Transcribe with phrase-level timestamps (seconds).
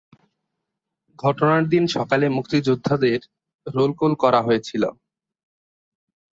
[1.19, 3.19] ঘটনার দিন সকালে মুক্তিযোদ্ধাদের
[3.67, 4.83] রোল কল করা হয়েছিল।